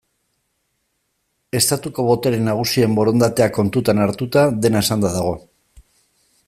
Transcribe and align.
Estatuko 1.59 2.05
botere 2.07 2.39
nagusien 2.47 2.97
borondatea 3.01 3.49
kontuan 3.59 4.05
hartuta, 4.07 4.47
dena 4.65 4.85
esanda 4.87 5.13
dago. 5.21 5.37